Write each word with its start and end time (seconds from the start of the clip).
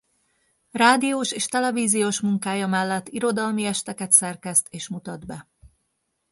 Rádiós 0.71 1.31
és 1.31 1.45
televíziós 1.45 2.19
munkája 2.19 2.67
mellett 2.67 3.07
irodalmi 3.09 3.63
esteket 3.65 4.11
szerkeszt 4.11 4.67
és 4.69 4.87
mutat 4.87 5.25
be. 5.25 5.47